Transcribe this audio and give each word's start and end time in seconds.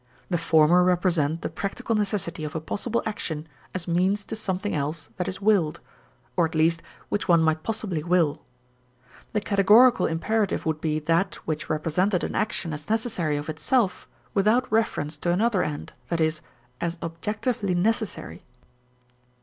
The 0.31 0.37
former 0.39 0.83
represent 0.83 1.43
the 1.43 1.49
practical 1.49 1.93
necessity 1.93 2.43
of 2.43 2.55
a 2.55 2.59
possible 2.59 3.03
action 3.05 3.47
as 3.75 3.87
means 3.87 4.23
to 4.23 4.35
something 4.35 4.73
else 4.73 5.09
that 5.17 5.27
is 5.27 5.41
willed 5.43 5.79
(or 6.35 6.45
at 6.47 6.55
least 6.55 6.81
which 7.09 7.27
one 7.27 7.43
might 7.43 7.61
possibly 7.61 8.01
will). 8.03 8.41
The 9.33 9.41
categorical 9.41 10.07
imperative 10.07 10.65
would 10.65 10.81
be 10.81 10.97
that 11.01 11.35
which 11.45 11.69
represented 11.69 12.23
an 12.23 12.33
action 12.33 12.73
as 12.73 12.89
necessary 12.89 13.37
of 13.37 13.47
itself 13.47 14.07
without 14.33 14.65
reference 14.71 15.17
to 15.17 15.31
another 15.31 15.61
end, 15.61 15.93
i.e., 16.09 16.31
as 16.81 16.97
objectively 17.03 17.75
necessary. 17.75 18.43